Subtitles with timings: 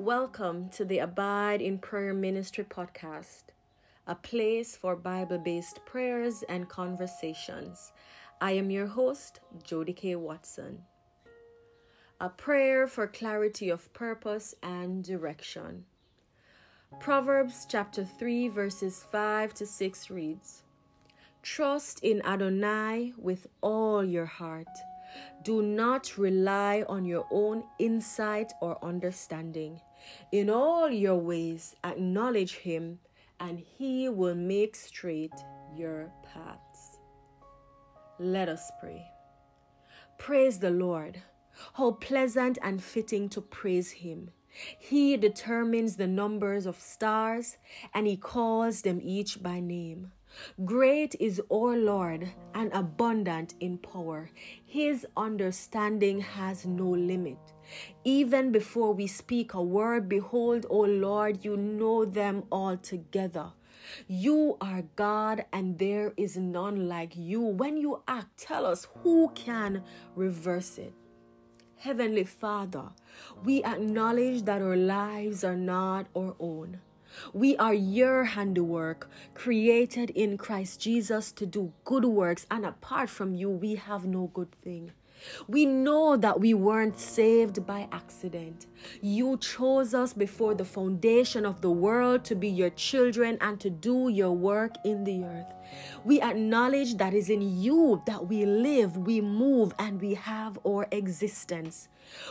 [0.00, 3.52] Welcome to the Abide in Prayer Ministry podcast,
[4.06, 7.92] a place for Bible based prayers and conversations.
[8.40, 10.16] I am your host, Jody K.
[10.16, 10.78] Watson.
[12.18, 15.84] A prayer for clarity of purpose and direction.
[16.98, 20.62] Proverbs chapter 3, verses 5 to 6 reads
[21.42, 24.66] Trust in Adonai with all your heart
[25.42, 29.80] do not rely on your own insight or understanding.
[30.32, 32.98] In all your ways, acknowledge Him,
[33.38, 35.32] and He will make straight
[35.74, 36.98] your paths.
[38.18, 39.04] Let us pray.
[40.18, 41.22] Praise the Lord.
[41.74, 44.30] How pleasant and fitting to praise Him.
[44.78, 47.56] He determines the numbers of stars,
[47.94, 50.12] and He calls them each by name.
[50.64, 54.30] Great is our Lord and abundant in power.
[54.64, 57.38] His understanding has no limit.
[58.04, 63.52] Even before we speak a word, behold, O Lord, you know them all together.
[64.06, 67.40] You are God and there is none like you.
[67.40, 69.82] When you act, tell us who can
[70.14, 70.94] reverse it.
[71.76, 72.90] Heavenly Father,
[73.42, 76.80] we acknowledge that our lives are not our own.
[77.32, 83.34] We are your handiwork, created in Christ Jesus to do good works, and apart from
[83.34, 84.92] you, we have no good thing.
[85.48, 88.66] We know that we weren't saved by accident.
[89.00, 93.70] You chose us before the foundation of the world to be your children and to
[93.70, 95.52] do your work in the earth.
[96.04, 100.86] We acknowledge that is in you that we live, we move, and we have our
[100.90, 101.88] existence.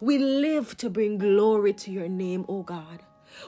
[0.00, 3.04] We live to bring glory to your name, O God.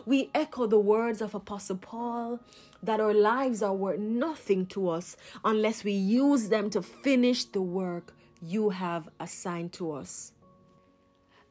[0.07, 2.41] We echo the words of Apostle Paul
[2.83, 7.63] that our lives are worth nothing to us unless we use them to finish the
[7.63, 10.33] work you have assigned to us.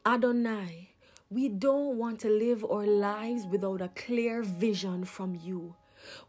[0.06, 0.90] Adonai,
[1.30, 5.76] we don't want to live our lives without a clear vision from you.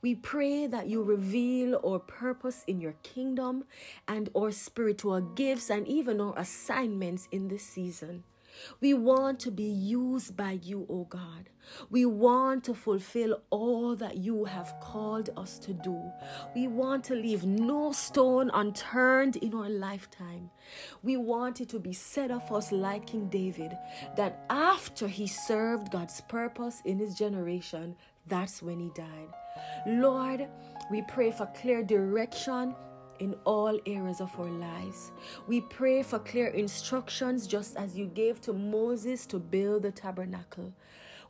[0.01, 3.65] We pray that you reveal our purpose in your kingdom
[4.07, 8.25] and our spiritual gifts and even our assignments in this season.
[8.81, 11.51] We want to be used by you, O God.
[11.91, 16.01] We want to fulfill all that you have called us to do.
[16.55, 20.51] We want to leave no stone unturned in our lifetime.
[21.03, 23.77] We want it to be said of us, like King David,
[24.17, 29.29] that after he served God's purpose in his generation, that's when he died.
[29.87, 30.49] Lord,
[30.91, 32.75] we pray for clear direction
[33.19, 35.13] in all areas of our lives.
[35.47, 40.73] We pray for clear instructions just as you gave to Moses to build the tabernacle.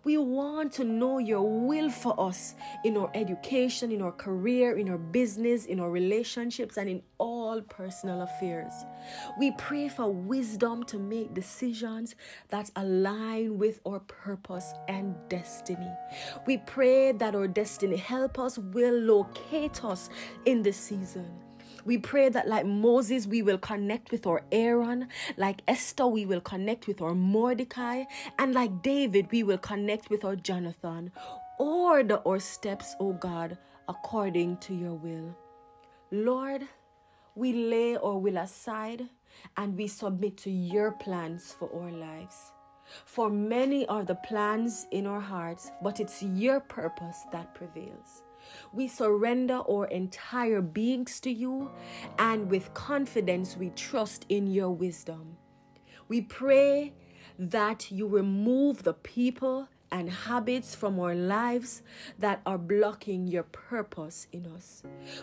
[0.05, 4.91] We want to know your will for us in our education, in our career, in
[4.91, 8.75] our business, in our relationships, and in all personal affairs.
[9.39, 12.17] We pray for wisdom to make decisions
[12.51, 15.91] that align with our purpose and destiny.
[16.47, 20.11] We pray that our destiny help us will locate us
[20.45, 21.44] in this season.
[21.85, 25.09] We pray that, like Moses, we will connect with our Aaron.
[25.37, 28.05] Like Esther, we will connect with our Mordecai.
[28.39, 31.13] And like David, we will connect with our Jonathan.
[31.59, 33.59] Order our steps, O God,
[33.89, 35.37] according to your will.
[36.11, 36.63] Lord,
[37.35, 39.09] we lay our will aside
[39.57, 42.53] and we submit to your plans for our lives.
[43.05, 48.23] For many are the plans in our hearts, but it's your purpose that prevails.
[48.73, 51.71] We surrender our entire beings to you,
[52.19, 55.37] and with confidence, we trust in your wisdom.
[56.09, 56.95] We pray
[57.39, 61.83] that you remove the people and habits from our lives
[62.19, 64.83] that are blocking your purpose in us.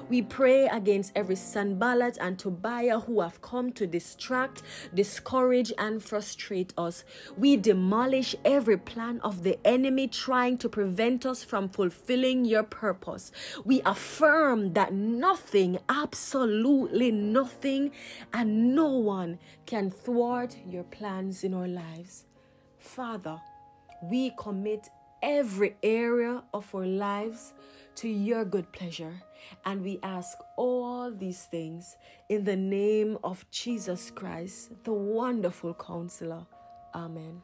[0.09, 4.63] We pray against every Sanballat and Tobiah who have come to distract,
[4.94, 7.03] discourage, and frustrate us.
[7.38, 13.31] We demolish every plan of the enemy trying to prevent us from fulfilling your purpose.
[13.66, 17.91] We affirm that nothing, absolutely nothing,
[18.34, 22.25] and no one can thwart your plans in our lives.
[22.78, 23.40] Father,
[24.01, 24.89] we commit
[25.21, 27.53] every area of our lives
[27.95, 29.21] to your good pleasure.
[29.65, 31.97] And we ask all these things
[32.29, 36.45] in the name of Jesus Christ, the wonderful counselor.
[36.93, 37.41] Amen.